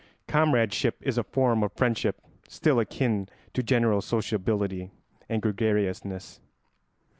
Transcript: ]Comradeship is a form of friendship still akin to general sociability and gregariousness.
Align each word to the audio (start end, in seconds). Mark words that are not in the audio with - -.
]Comradeship 0.35 0.95
is 1.01 1.19
a 1.19 1.23
form 1.23 1.61
of 1.61 1.71
friendship 1.73 2.21
still 2.47 2.79
akin 2.79 3.29
to 3.53 3.61
general 3.61 4.01
sociability 4.01 4.89
and 5.29 5.43
gregariousness. 5.43 6.41